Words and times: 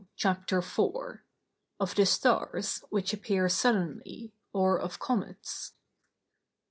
CHAPTER 0.15 0.57
IV. 0.57 1.19
OF 1.79 1.93
THE 1.93 2.07
STARS 2.07 2.79
WHICH 2.89 3.13
APPEAR 3.13 3.47
SUDDENLY, 3.49 4.33
OR 4.51 4.79
OF 4.79 4.97
COMETS. 4.97 5.73